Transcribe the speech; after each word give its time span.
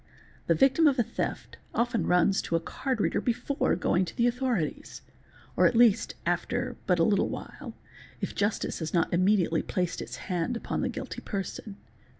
»The 0.47 0.55
victim 0.55 0.87
of 0.87 0.97
a 0.97 1.03
theft 1.03 1.57
often 1.75 2.07
runs 2.07 2.41
to 2.41 2.55
a 2.55 2.59
card 2.59 2.99
reader 2.99 3.21
before 3.21 3.75
going 3.75 4.03
to 4.05 4.17
the 4.17 4.25
authorities, 4.25 5.03
or 5.55 5.67
at 5.67 5.75
least 5.75 6.15
after 6.25 6.75
but 6.87 6.97
a 6.97 7.03
little 7.03 7.29
while, 7.29 7.75
if 8.19 8.33
justice 8.33 8.79
has 8.79 8.95
not 8.95 9.13
immediately 9.13 9.61
placed 9.61 10.01
its 10.01 10.15
hand 10.15 10.57
upon 10.57 10.81
the 10.81 10.89
guilty 10.89 11.21
person. 11.21 11.77